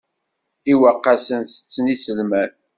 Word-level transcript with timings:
Iweqqasen 0.71 1.41
tetten 1.49 1.85
iselman. 1.93 2.51